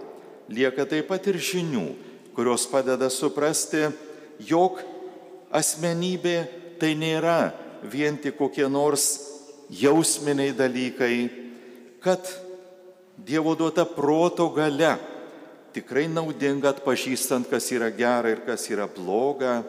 lieka 0.50 0.88
taip 0.90 1.08
pat 1.12 1.30
ir 1.30 1.38
žinių, 1.40 1.86
kurios 2.36 2.66
padeda 2.68 3.08
suprasti, 3.14 3.88
jog 4.44 4.82
asmenybė 5.56 6.38
tai 6.82 6.92
nėra 7.00 7.54
vien 7.88 8.18
tik 8.20 8.36
kokie 8.42 8.68
nors 8.68 9.08
jausminiai 9.70 10.52
dalykai, 10.58 11.16
kad 12.04 12.26
Dievo 13.18 13.56
duota 13.58 13.82
proto 13.86 14.46
gale 14.54 14.92
tikrai 15.78 16.08
naudinga 16.10 16.72
atpažįstant, 16.74 17.46
kas 17.52 17.70
yra 17.76 17.92
gera 17.94 18.34
ir 18.34 18.42
kas 18.48 18.66
yra 18.74 18.88
bloga. 18.90 19.62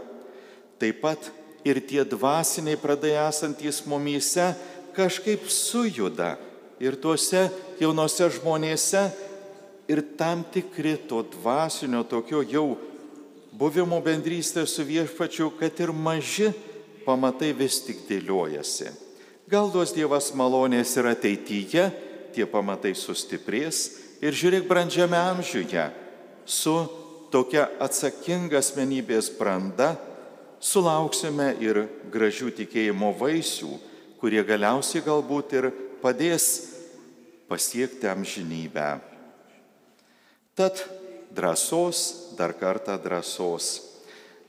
Taip 0.81 1.03
pat 1.05 1.29
ir 1.69 1.83
tie 1.85 2.05
dvasiniai 2.09 2.79
pradai 2.81 3.13
esantys 3.27 3.83
mumyse 3.85 4.55
kažkaip 4.97 5.45
sujuda 5.53 6.37
ir 6.81 6.97
tuose 6.97 7.49
jaunose 7.81 8.31
žmonėse 8.39 9.03
ir 9.91 10.03
tam 10.17 10.47
tikri 10.49 10.97
to 11.11 11.21
dvasinio 11.35 12.05
tokio 12.09 12.41
jau 12.47 12.79
buvimo 13.59 13.99
bendrystė 14.01 14.65
su 14.71 14.87
viešpačiu, 14.87 15.51
kad 15.59 15.77
ir 15.83 15.93
maži 15.93 16.53
pamatai 17.05 17.53
vis 17.57 17.83
tik 17.85 18.05
dėliojasi. 18.09 18.93
Gal 19.49 19.73
duos 19.73 19.95
Dievas 19.97 20.31
malonės 20.37 20.93
ir 21.01 21.09
ateityje 21.11 21.89
tie 22.37 22.45
pamatai 22.47 22.93
sustiprės 22.97 24.08
ir 24.23 24.35
žiūrėk 24.35 24.67
brandžiame 24.69 25.19
amžiuje, 25.19 25.89
su 26.49 26.75
tokia 27.33 27.69
atsakinga 27.83 28.59
asmenybės 28.63 29.31
branda 29.39 29.95
sulauksime 30.61 31.53
ir 31.63 31.85
gražių 32.11 32.51
tikėjimo 32.63 33.13
vaisių, 33.19 33.71
kurie 34.19 34.43
galiausiai 34.47 35.05
galbūt 35.05 35.55
ir 35.59 35.71
padės 36.03 36.49
pasiekti 37.49 38.09
amžinybę. 38.11 38.99
Tad 40.59 40.83
drąsos, 41.31 42.35
dar 42.37 42.55
kartą 42.59 42.99
drąsos. 42.99 43.85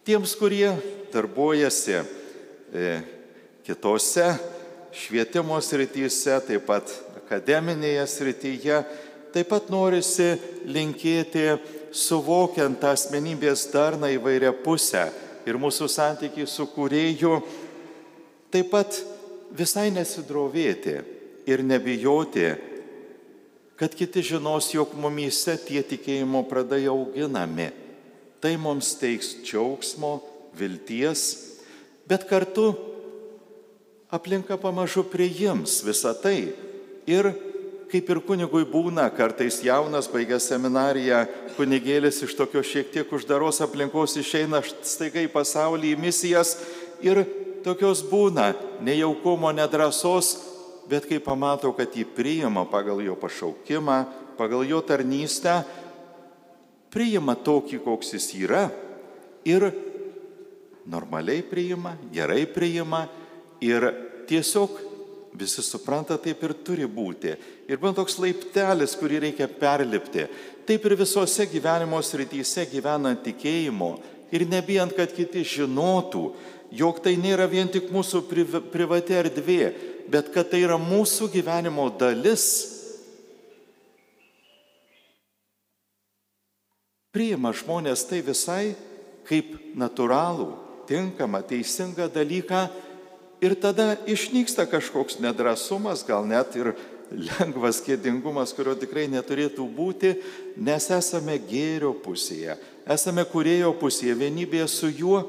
Tiems, 0.03 0.33
kurie 0.39 0.71
darbuojasi 1.13 1.99
e, 1.99 3.01
kitose 3.67 4.31
švietimo 4.95 5.59
srityse, 5.61 6.39
taip 6.47 6.65
pat 6.65 6.89
akademinėje 7.19 8.07
srityje, 8.09 8.79
taip 9.33 9.49
pat 9.51 9.69
norisi 9.71 10.33
linkėti, 10.69 11.45
suvokiant 11.91 12.77
tą 12.81 12.93
asmenybės 12.93 13.67
darną 13.73 14.11
įvairią 14.15 14.53
pusę 14.63 15.07
ir 15.49 15.57
mūsų 15.57 15.87
santykiai 15.89 16.47
su 16.49 16.67
kūrėju, 16.69 17.39
taip 18.53 18.69
pat 18.73 18.99
visai 19.55 19.89
nesidrovėti 19.93 20.99
ir 21.49 21.63
nebijoti, 21.65 22.49
kad 23.79 23.95
kiti 23.95 24.21
žinos, 24.33 24.73
jog 24.75 24.93
mumyse 24.99 25.55
tie 25.65 25.81
tikėjimo 25.87 26.43
pradai 26.49 26.83
auginami. 26.91 27.69
Tai 28.39 28.51
mums 28.59 28.93
teiks 28.99 29.37
džiaugsmo, 29.43 30.19
vilties, 30.55 31.23
bet 32.07 32.25
kartu 32.27 32.73
aplinka 34.11 34.57
pamažu 34.59 35.03
priims 35.07 35.79
visą 35.85 36.13
tai 36.17 36.51
ir 37.07 37.31
kaip 37.89 38.09
ir 38.13 38.19
kunigui 38.25 38.65
būna, 38.69 39.07
kartais 39.17 39.59
jaunas, 39.65 40.09
baigęs 40.11 40.45
seminariją, 40.51 41.23
kunigėlis 41.57 42.21
iš 42.25 42.35
tokio 42.37 42.61
šiek 42.65 42.91
tiek 42.93 43.13
uždaros 43.13 43.61
aplinkos 43.65 44.17
išeina 44.21 44.61
staiga 44.85 45.23
į 45.25 45.31
pasaulį, 45.33 45.95
į 45.95 46.01
misijas 46.01 46.55
ir 47.01 47.23
tokios 47.65 48.03
būna 48.05 48.51
nejaukumo, 48.85 49.51
nedrasos, 49.55 50.35
bet 50.89 51.07
kai 51.09 51.19
pamato, 51.23 51.71
kad 51.77 51.93
jį 51.93 52.05
priima 52.15 52.65
pagal 52.69 53.01
jo 53.05 53.17
pašaukimą, 53.19 53.99
pagal 54.37 54.65
jo 54.69 54.81
tarnystę, 54.85 55.59
priima 56.93 57.35
tokį, 57.35 57.81
koks 57.85 58.13
jis 58.17 58.29
yra 58.37 58.67
ir 59.45 59.69
normaliai 60.89 61.41
priima, 61.45 61.95
gerai 62.13 62.45
priima 62.49 63.05
ir 63.61 63.85
tiesiog 64.29 64.88
Visi 65.39 65.63
supranta, 65.63 66.17
taip 66.19 66.41
ir 66.43 66.51
turi 66.67 66.83
būti. 66.83 67.31
Ir 67.71 67.79
man 67.79 67.93
toks 67.95 68.17
laiptelis, 68.19 68.97
kurį 68.99 69.21
reikia 69.23 69.47
perlipti. 69.47 70.25
Taip 70.67 70.83
ir 70.85 70.97
visose 70.99 71.45
gyvenimo 71.47 72.01
srityse 72.03 72.65
gyvenant 72.67 73.21
tikėjimo 73.23 73.93
ir 74.35 74.43
nebijant, 74.49 74.91
kad 74.97 75.13
kiti 75.15 75.45
žinotų, 75.47 76.25
jog 76.75 76.99
tai 77.05 77.15
nėra 77.17 77.47
vien 77.49 77.71
tik 77.71 77.87
mūsų 77.93 78.25
privati 78.73 79.15
erdvė, 79.17 79.71
bet 80.11 80.33
kad 80.33 80.51
tai 80.51 80.65
yra 80.65 80.75
mūsų 80.81 81.31
gyvenimo 81.33 81.87
dalis. 82.01 82.49
Priima 87.15 87.55
žmonės 87.55 88.03
tai 88.11 88.19
visai 88.21 88.75
kaip 89.29 89.55
natūralų, 89.77 90.51
tinkamą, 90.89 91.41
teisingą 91.47 92.09
dalyką 92.11 92.67
Ir 93.39 93.55
tada 93.55 93.95
išnyksta 94.03 94.65
kažkoks 94.67 95.21
nedrasumas, 95.23 96.03
gal 96.03 96.25
net 96.27 96.57
ir 96.59 96.73
lengvas 97.09 97.79
kėdingumas, 97.85 98.51
kurio 98.53 98.75
tikrai 98.77 99.07
neturėtų 99.09 99.63
būti, 99.75 100.11
nes 100.59 100.89
esame 100.91 101.37
gėrio 101.47 101.93
pusėje, 102.03 102.57
esame 102.83 103.23
kurėjo 103.25 103.71
pusėje, 103.79 104.17
vienybėje 104.19 104.67
su 104.69 104.91
juo. 104.91 105.23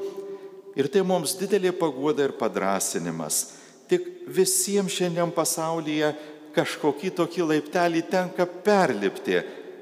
Ir 0.78 0.90
tai 0.90 1.02
mums 1.06 1.36
didelė 1.38 1.72
paguoda 1.74 2.26
ir 2.26 2.34
padrasinimas. 2.38 3.56
Tik 3.90 4.06
visiems 4.30 4.94
šiandien 4.94 5.32
pasaulyje 5.34 6.12
kažkokį 6.54 7.10
tokį 7.14 7.46
laiptelį 7.46 8.02
tenka 8.10 8.46
perlipti, 8.46 9.40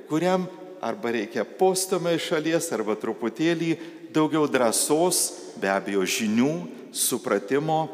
kuriam 0.09 0.47
arba 0.85 1.13
reikia 1.17 1.45
postumą 1.45 2.15
iš 2.17 2.31
šalies, 2.33 2.69
arba 2.77 2.97
truputėlį 2.97 3.73
daugiau 4.15 4.45
drąsos, 4.49 5.23
be 5.61 5.69
abejo 5.73 6.05
žinių, 6.09 6.53
supratimo 6.93 7.87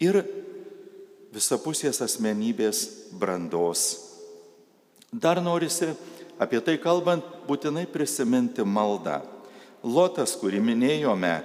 ir 0.00 0.22
visapusės 1.34 2.00
asmenybės 2.02 2.84
brandos. 3.14 3.84
Dar 5.12 5.40
norisi 5.42 5.92
apie 6.40 6.60
tai 6.64 6.78
kalbant 6.80 7.26
būtinai 7.46 7.84
prisiminti 7.90 8.64
maldą. 8.64 9.20
Lotas, 9.84 10.34
kurį 10.36 10.60
minėjome 10.64 11.32
e, 11.36 11.42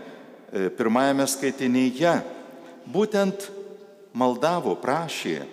pirmajame 0.75 1.25
skaitinyje, 1.29 2.15
būtent 2.91 3.49
maldavo, 4.15 4.75
prašė 4.79 5.45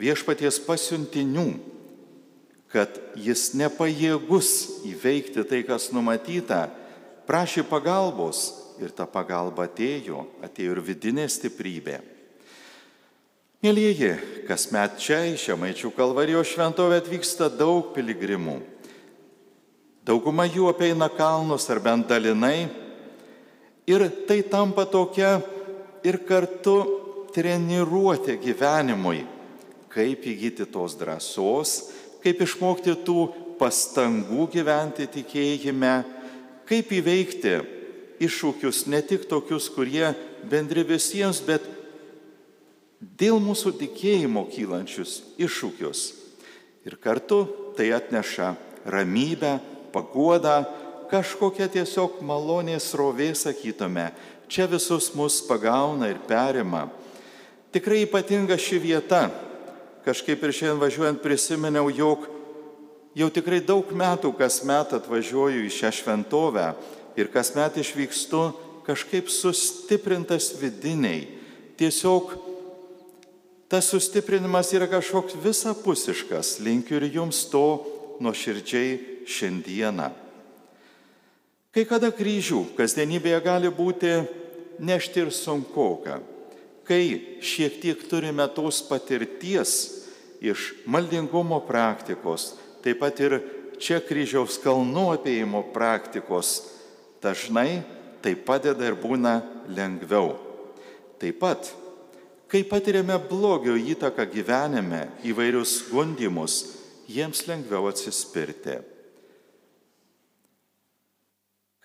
viešpaties 0.00 0.60
pasiuntinių, 0.64 1.48
kad 2.72 2.96
jis 3.18 3.50
nepajėgus 3.58 4.50
įveikti 4.88 5.44
tai, 5.44 5.60
kas 5.66 5.90
numatyta, 5.92 6.68
prašė 7.28 7.66
pagalbos 7.68 8.59
ir 8.84 8.94
ta 8.96 9.06
pagalba 9.08 9.66
atėjo, 9.68 10.24
atėjo 10.44 10.74
ir 10.76 10.80
vidinė 10.84 11.26
stiprybė. 11.30 12.00
Mėlyjeji, 13.60 14.14
kasmet 14.48 14.94
čia 14.96 15.18
į 15.28 15.34
Šemaičių 15.36 15.90
kalvarijos 15.92 16.48
šventovę 16.48 16.96
atvyksta 17.02 17.50
daug 17.52 17.90
piligrimų. 17.92 18.54
Dauguma 20.08 20.46
jų 20.48 20.70
apeina 20.70 21.10
kalnus 21.12 21.68
ar 21.68 21.82
bent 21.84 22.08
dalinai. 22.08 22.70
Ir 23.84 24.06
tai 24.24 24.40
tampa 24.48 24.86
tokia 24.88 25.42
ir 26.06 26.22
kartu 26.24 26.78
treniruotė 27.34 28.38
gyvenimui, 28.40 29.26
kaip 29.92 30.24
įgyti 30.24 30.64
tos 30.72 30.96
drąsos, 30.96 31.74
kaip 32.24 32.40
išmokti 32.40 32.96
tų 33.04 33.26
pastangų 33.60 34.48
gyventi 34.54 35.04
tikėjime, 35.18 35.92
kaip 36.64 36.96
įveikti 36.96 37.54
iššūkius, 38.20 38.84
ne 38.92 39.00
tik 39.02 39.26
tokius, 39.30 39.70
kurie 39.72 40.12
bendri 40.46 40.84
visiems, 40.86 41.40
bet 41.44 41.64
dėl 43.00 43.40
mūsų 43.42 43.74
tikėjimo 43.80 44.44
kylančius 44.52 45.20
iššūkius. 45.40 46.02
Ir 46.88 46.96
kartu 47.00 47.44
tai 47.76 47.90
atneša 47.96 48.54
ramybę, 48.88 49.58
paguodą, 49.92 50.62
kažkokią 51.10 51.68
tiesiog 51.72 52.20
malonės 52.24 52.92
rovė, 52.96 53.32
sakytume, 53.36 54.10
čia 54.48 54.68
visus 54.70 55.10
mus 55.16 55.40
pagauna 55.48 56.10
ir 56.12 56.20
perima. 56.28 56.88
Tikrai 57.74 58.04
ypatinga 58.06 58.58
ši 58.58 58.80
vieta. 58.82 59.28
Kažkaip 60.04 60.42
ir 60.42 60.54
šiandien 60.56 60.80
važiuojant 60.80 61.20
prisiminiau, 61.22 61.90
jog 61.92 62.24
jau 63.14 63.28
tikrai 63.30 63.60
daug 63.60 63.90
metų 63.92 64.32
kasmet 64.38 64.94
atvažiuoju 64.96 65.66
į 65.66 65.74
šią 65.74 65.90
šventovę 65.98 66.70
ir 67.16 67.30
kasmet 67.32 67.78
išvykstu 67.80 68.42
kažkaip 68.86 69.30
sustiprintas 69.30 70.52
vidiniai. 70.60 71.26
Tiesiog 71.78 72.34
tas 73.70 73.86
sustiprinimas 73.90 74.72
yra 74.74 74.88
kažkoks 74.90 75.38
visapusiškas. 75.44 76.58
Linkiu 76.60 76.98
ir 76.98 77.08
jums 77.14 77.44
to 77.52 77.84
nuoširdžiai 78.20 79.24
šiandieną. 79.30 80.10
Kai 81.70 81.86
kada 81.86 82.10
kryžių 82.10 82.64
kasdienybėje 82.74 83.40
gali 83.44 83.70
būti 83.70 84.10
nešti 84.82 85.22
ir 85.22 85.30
sunkoka. 85.30 86.18
Kai 86.82 87.38
šiek 87.38 87.78
tiek 87.78 88.00
turime 88.10 88.48
tos 88.50 88.80
patirties 88.82 89.76
iš 90.42 90.72
maldingumo 90.90 91.60
praktikos, 91.68 92.56
taip 92.82 92.98
pat 92.98 93.20
ir 93.22 93.38
čia 93.78 94.00
kryžiaus 94.02 94.58
kalnų 94.64 95.12
apėjimo 95.14 95.62
praktikos, 95.70 96.58
dažnai 97.22 97.82
tai 98.20 98.34
padeda 98.36 98.88
ir 98.88 98.98
būna 99.00 99.40
lengviau. 99.68 100.34
Taip 101.20 101.38
pat 101.40 101.68
Kai 102.50 102.64
patiriame 102.66 103.14
blogio 103.30 103.76
įtaką 103.78 104.24
gyvenime, 104.26 105.04
įvairius 105.22 105.84
gundimus, 105.86 106.56
jiems 107.06 107.44
lengviau 107.46 107.86
atsispirti. 107.86 108.80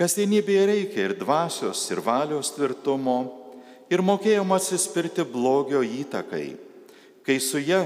Kasdienybėje 0.01 0.63
reikia 0.71 1.03
ir 1.05 1.13
dvasios, 1.19 1.83
ir 1.93 2.01
valios 2.01 2.49
tvirtumo, 2.55 3.19
ir 3.93 4.01
mokėjimo 4.01 4.57
atsispirti 4.57 5.27
blogio 5.29 5.83
įtakai. 5.85 6.57
Kai 7.21 7.37
su 7.37 7.61
ją 7.61 7.83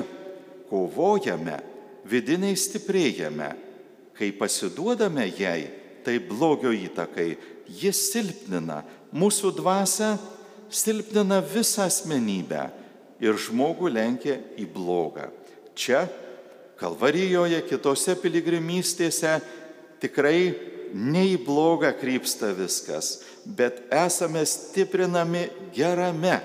kovojame, 0.71 1.59
vidiniai 2.07 2.55
stiprėjame, 2.55 3.51
kai 4.15 4.31
pasiduodame 4.39 5.27
jai, 5.35 5.67
tai 6.05 6.17
blogio 6.23 6.71
įtakai, 6.75 7.33
jis 7.69 7.99
silpnina 8.12 8.83
mūsų 9.15 9.53
dvasę 9.57 10.15
silpnina 10.69 11.41
visą 11.41 11.88
asmenybę 11.89 12.69
ir 13.21 13.38
žmogų 13.38 13.91
lenkia 13.91 14.38
į 14.59 14.67
blogą. 14.73 15.29
Čia, 15.75 16.07
Kalvarijoje, 16.79 17.59
kitose 17.67 18.13
piligrimystėse 18.15 19.33
tikrai 19.99 20.53
ne 20.95 21.25
į 21.33 21.39
blogą 21.43 21.89
krypsta 21.99 22.53
viskas, 22.55 23.19
bet 23.43 23.81
esame 23.91 24.45
stiprinami 24.47 25.49
gerame 25.75 26.38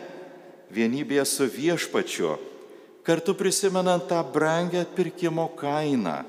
vienybėje 0.75 1.25
su 1.29 1.47
viešpačiu, 1.47 2.35
kartu 3.07 3.37
prisimenant 3.39 4.09
tą 4.11 4.19
brangę 4.35 4.83
atpirkimo 4.83 5.47
kainą, 5.55 6.25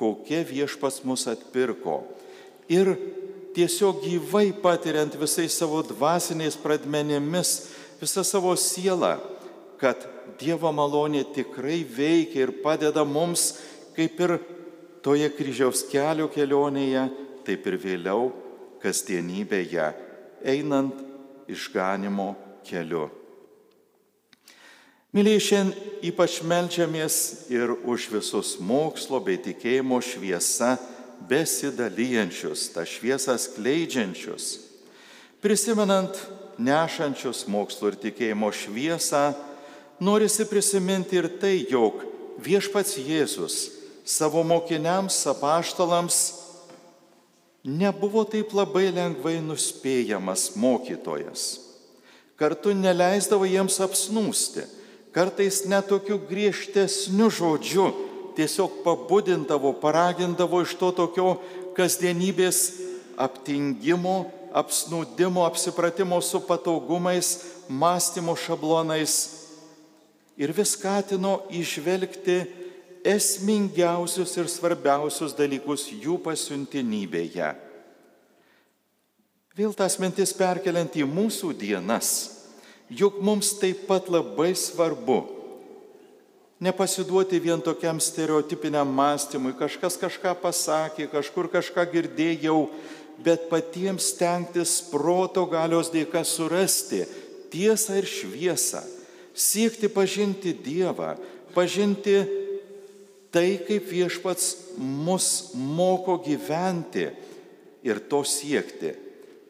kokia 0.00 0.40
viešpas 0.48 1.02
mus 1.04 1.26
atpirko. 1.28 2.00
Ir 2.70 2.94
tiesiog 3.56 4.04
gyvai 4.04 4.52
patiriant 4.62 5.16
visais 5.18 5.56
savo 5.58 5.82
dvasiniais 5.82 6.54
pradmenėmis, 6.60 7.50
visą 8.00 8.22
savo 8.24 8.54
sielą, 8.54 9.16
kad 9.80 10.06
Dievo 10.40 10.70
malonė 10.72 11.26
tikrai 11.34 11.82
veikia 11.84 12.46
ir 12.46 12.52
padeda 12.62 13.02
mums, 13.04 13.58
kaip 13.92 14.20
ir 14.24 14.38
toje 15.04 15.26
kryžiaus 15.36 15.82
kelio 15.90 16.30
kelionėje, 16.32 17.02
taip 17.44 17.66
ir 17.68 17.76
vėliau 17.82 18.30
kasdienybėje, 18.80 19.90
einant 20.40 21.02
išganimo 21.50 22.30
keliu. 22.64 23.10
Myliai, 25.10 25.42
šiandien 25.42 26.06
ypač 26.06 26.38
melžiamės 26.46 27.16
ir 27.50 27.72
už 27.82 28.06
visus 28.12 28.54
mokslo 28.62 29.18
bei 29.26 29.40
tikėjimo 29.42 29.98
šviesa 30.06 30.76
besidalyjančius, 31.28 32.70
tą 32.74 32.84
šviesą 32.88 33.36
skleidžiančius, 33.38 34.58
prisimenant 35.40 36.16
nešančius 36.60 37.46
mokslo 37.48 37.90
ir 37.92 37.98
tikėjimo 38.00 38.50
šviesą, 38.52 39.30
norisi 40.00 40.46
prisiminti 40.48 41.20
ir 41.20 41.28
tai, 41.40 41.60
jog 41.68 42.04
viešpats 42.40 42.98
Jėzus 43.00 43.56
savo 44.04 44.42
mokiniams, 44.44 45.18
apaštalams 45.30 46.20
nebuvo 47.64 48.24
taip 48.24 48.54
labai 48.56 48.88
lengvai 48.94 49.38
nuspėjamas 49.44 50.54
mokytojas. 50.56 51.60
Kartu 52.40 52.72
neleisdavo 52.72 53.44
jiems 53.44 53.76
apsnūsti, 53.84 54.64
kartais 55.12 55.66
netokiu 55.68 56.16
griežtesniu 56.24 57.28
žodžiu 57.28 57.90
tiesiog 58.36 58.82
pabudindavo, 58.84 59.72
paragindavo 59.80 60.62
iš 60.64 60.76
to 60.80 60.90
tokio 60.94 61.34
kasdienybės 61.76 62.60
aptingimo, 63.20 64.30
apsnūdimo, 64.56 65.44
apsipratimo 65.46 66.18
su 66.24 66.40
patogumais, 66.42 67.36
mąstymo 67.68 68.34
šablonais 68.34 69.16
ir 70.40 70.52
vis 70.56 70.74
skatino 70.74 71.40
išvelgti 71.52 72.40
esmingiausius 73.06 74.36
ir 74.40 74.48
svarbiausius 74.50 75.36
dalykus 75.36 75.86
jų 75.92 76.18
pasiuntinybėje. 76.24 77.52
Vėl 79.56 79.74
tas 79.76 79.98
mintis 80.00 80.32
perkeliant 80.36 80.94
į 80.96 81.04
mūsų 81.08 81.52
dienas, 81.58 82.10
juk 82.88 83.18
mums 83.24 83.52
taip 83.60 83.84
pat 83.88 84.08
labai 84.12 84.52
svarbu 84.56 85.39
nepasiduoti 86.60 87.40
vien 87.40 87.62
tokiam 87.62 88.00
stereotipiniam 88.00 88.88
mąstymui, 88.88 89.54
kažkas 89.56 89.96
kažką 90.00 90.34
pasakė, 90.42 91.08
kažkur 91.08 91.48
kažką 91.48 91.86
girdėjau, 91.92 92.68
bet 93.24 93.48
patiems 93.48 94.12
stengtis 94.12 94.78
proto 94.92 95.46
galios 95.48 95.90
dėka 95.92 96.22
surasti 96.24 97.04
tiesą 97.50 97.98
ir 98.00 98.08
šviesą, 98.08 98.82
siekti 99.34 99.88
pažinti 99.92 100.52
Dievą, 100.54 101.16
pažinti 101.56 102.20
tai, 103.32 103.58
kaip 103.66 103.88
viešpats 103.90 104.76
mus 104.76 105.52
moko 105.54 106.18
gyventi 106.22 107.08
ir 107.86 108.02
to 108.10 108.22
siekti. 108.26 108.94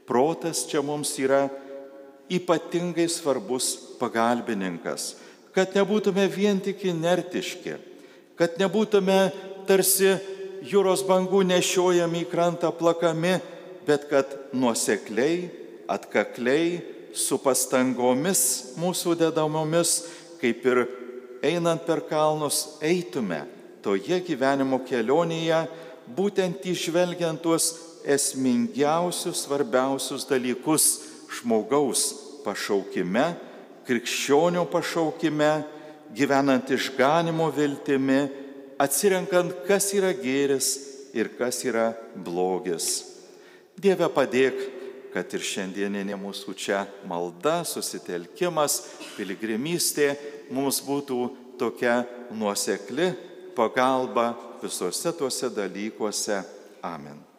Protas 0.07 0.65
čia 0.67 0.83
mums 0.83 1.13
yra 1.23 1.49
ypatingai 2.31 3.07
svarbus 3.11 3.75
pagalbininkas, 3.99 5.15
kad 5.55 5.75
nebūtume 5.75 6.27
vien 6.31 6.61
tik 6.63 6.85
inertiški, 6.91 7.77
kad 8.39 8.59
nebūtume 8.61 9.19
tarsi 9.69 10.15
jūros 10.67 11.03
bangų 11.09 11.43
nešiojami 11.49 12.25
į 12.25 12.31
krantą 12.31 12.71
plakami, 12.77 13.39
bet 13.87 14.07
kad 14.11 14.33
nuosekliai, 14.53 15.49
atkakliai, 15.91 16.81
su 17.17 17.41
pastangomis 17.43 18.77
mūsų 18.79 19.17
dedamomis, 19.19 20.05
kaip 20.39 20.63
ir 20.69 20.85
einant 21.43 21.83
per 21.87 22.05
kalnus, 22.07 22.77
eitume 22.85 23.43
toje 23.83 24.21
gyvenimo 24.23 24.79
kelionėje, 24.87 25.65
būtent 26.15 26.67
išvelgiant 26.71 27.41
tuos 27.43 27.73
esmingiausius, 28.05 29.45
svarbiausius 29.45 30.27
dalykus 30.29 30.87
žmogaus 31.41 32.11
pašaukime, 32.45 33.33
krikščionių 33.91 34.63
pašaukime, 34.71 35.51
gyvenant 36.15 36.71
išganimo 36.71 37.49
viltimi, 37.55 38.21
atsirenkant, 38.81 39.65
kas 39.67 39.91
yra 39.99 40.13
gėris 40.15 40.69
ir 41.17 41.33
kas 41.39 41.65
yra 41.67 41.91
blogis. 42.15 42.91
Dieve 43.81 44.07
padėk, 44.15 44.61
kad 45.11 45.33
ir 45.35 45.43
šiandieninė 45.43 46.19
mūsų 46.21 46.55
čia 46.55 46.85
malda, 47.11 47.65
susitelkimas, 47.67 48.79
piligrimystė 49.17 50.13
mums 50.55 50.79
būtų 50.87 51.19
tokia 51.59 52.05
nuosekli 52.31 53.11
pagalba 53.59 54.31
visose 54.63 55.13
tuose 55.19 55.51
dalykuose. 55.51 56.45
Amen. 56.87 57.30